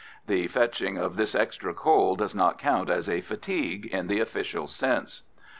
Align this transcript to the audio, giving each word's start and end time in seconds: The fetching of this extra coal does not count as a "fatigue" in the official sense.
The 0.25 0.47
fetching 0.47 0.97
of 0.97 1.15
this 1.15 1.35
extra 1.35 1.75
coal 1.75 2.15
does 2.15 2.33
not 2.33 2.57
count 2.57 2.89
as 2.89 3.07
a 3.07 3.21
"fatigue" 3.21 3.85
in 3.85 4.07
the 4.07 4.19
official 4.19 4.65
sense. 4.65 5.21